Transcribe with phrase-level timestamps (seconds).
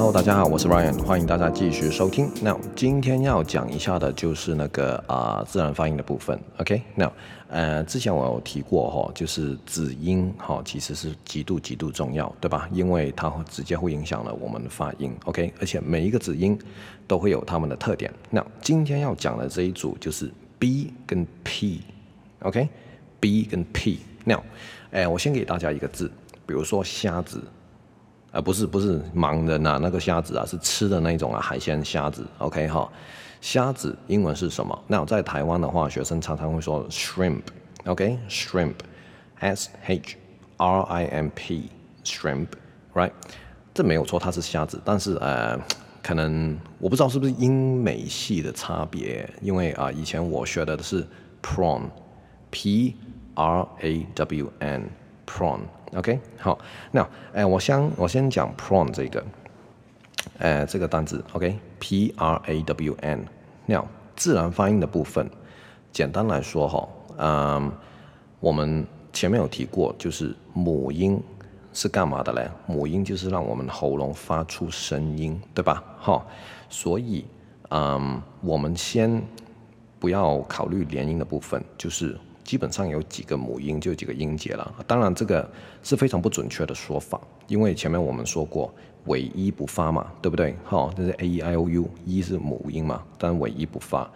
[0.00, 2.26] Hello，大家好，我是 Ryan，欢迎大家继续收听。
[2.40, 6.40] 那今天要讲一下的就是那个啊、自然发音的部分。
[6.56, 7.12] OK，那
[7.48, 12.66] 呃之前我有提过哈，就是子音哈其实是极度极度重要，对吧？
[12.72, 15.14] 因为它会直接会影响了我们的发音。
[15.26, 16.58] OK，而且每一个子音
[17.06, 18.10] 都会有它们的特点。
[18.30, 21.82] 那今天要讲的这一组就是 B 跟 P。
[22.38, 23.98] OK，B 跟 P。
[24.24, 24.42] 那
[24.92, 26.10] 哎，我先给大家一个字，
[26.46, 27.42] 比如说虾子。
[28.32, 32.88] 啊、不是不是盲人呐，那个虾子啊是吃的那种啊海鲜虾子，OK 哈，
[33.40, 34.84] 虾子英文是什么？
[34.86, 40.16] 那在台湾的话，学生常常会说 shrimp，OK，shrimp，S H
[40.58, 43.10] R I M P，shrimp，right？
[43.74, 45.58] 这没有错，它是虾子，但是呃，
[46.00, 51.04] 可能我不知道是不是英美系的差别，因为啊、以前我学的是
[51.42, 52.94] prawn，P
[53.34, 55.58] R A W N，prawn。
[55.96, 56.56] OK，好，
[56.92, 59.24] 那哎，我先我先讲 prawn 这个，
[60.38, 63.26] 哎，这个单字 OK，P R A W N。
[63.66, 65.28] 那自然发音的部分，
[65.90, 67.72] 简单来说哈，嗯，
[68.38, 71.20] 我们前面有提过，就是母音
[71.72, 72.48] 是干嘛的嘞？
[72.66, 75.82] 母音就是让我们喉咙发出声音，对吧？
[75.98, 76.24] 哈，
[76.68, 77.26] 所以
[77.70, 79.20] 嗯，我们先
[79.98, 82.16] 不要考虑连音的部分，就是。
[82.50, 84.74] 基本上有几个母音，就几个音节了。
[84.84, 85.48] 当然，这个
[85.84, 90.56] 是非常不准确的说法，因为前面我们说过尾一不发嘛，对不对？
[90.64, 94.10] 好，这是 A E I O U，一是母音嘛，但尾一不发。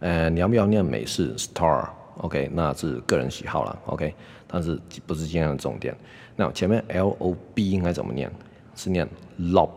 [0.00, 1.88] 呃，你要不要念美式 star？
[2.22, 4.14] OK，那是个人喜好了，OK，
[4.46, 5.94] 但是不是今天的重点。
[6.36, 8.30] 那前面 L O B 应该怎么念？
[8.74, 9.06] 是念
[9.38, 9.68] lob，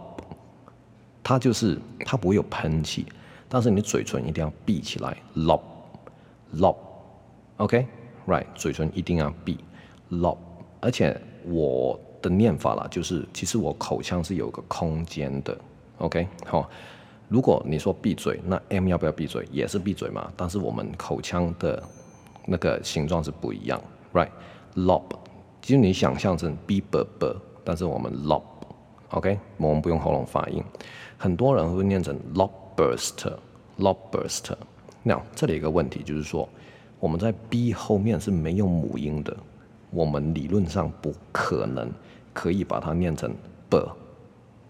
[1.22, 3.06] 它就是它不会有喷气，
[3.50, 5.60] 但是你嘴唇一定要闭起来，lob
[6.56, 9.58] lob，OK，right，嘴唇一定要闭
[10.12, 10.38] ，lob，
[10.80, 15.58] 而且我的念法啦，就是其实我口腔是有个空间的
[15.98, 16.70] ，OK，好，
[17.28, 19.46] 如果你说闭嘴，那 M 要不要闭嘴？
[19.52, 21.84] 也是闭嘴嘛，但是我们口腔的
[22.46, 23.82] 那个形状是不一样
[24.14, 25.04] ，right，lob，
[25.62, 30.64] 其实你想象成 B B B，但是我们 lob，OK，我们不用喉咙发音，
[31.18, 34.56] 很多人会念成 lobster，lobster。
[35.02, 36.48] 那这里一个问题就是说，
[37.00, 39.36] 我们在 B 后面是没有母音的，
[39.92, 41.92] 我们理论上不可能
[42.34, 43.34] 可以把它念成
[43.70, 43.78] B，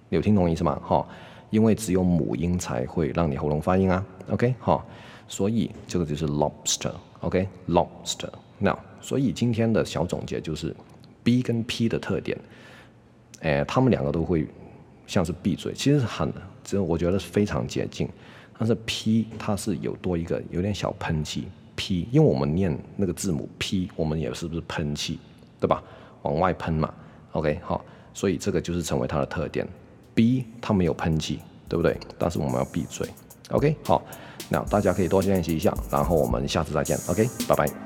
[0.10, 0.80] 有听懂意思吗？
[0.84, 1.06] 哈，
[1.50, 4.04] 因为只有母音才会让你喉咙发音啊。
[4.30, 4.84] OK，哈，
[5.28, 8.30] 所以这个就是 lobster，OK，lobster。
[8.58, 10.76] 那所以今天的小总结就是
[11.24, 12.38] B 跟 P 的特点，
[13.42, 14.48] 哎，他们两个都会
[15.06, 16.32] 像是闭嘴，其实很，
[16.64, 18.10] 这我觉得是非常接近。
[18.58, 25.20] 但是 P 它是有多一个有点小喷气 P，因为我们念那个字母 P，我们也是不是喷气，
[25.60, 25.84] 对吧？
[26.22, 26.92] 往外喷嘛。
[27.34, 27.84] OK 好，
[28.14, 29.68] 所以这个就是成为它的特点。
[30.16, 31.96] B 它没有喷气，对不对？
[32.18, 33.08] 但是我们要闭嘴。
[33.52, 34.02] OK 好，
[34.50, 36.98] 那大家可以多练习一下，然后我们下次再见。
[37.08, 37.85] OK 拜拜。